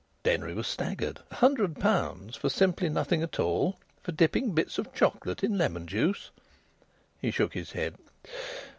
[0.23, 1.19] Denry was staggered.
[1.29, 5.85] A hundred pounds for simply nothing at all for dipping bits of chocolate in lemon
[5.85, 6.31] juice!
[7.19, 7.99] He shook his head.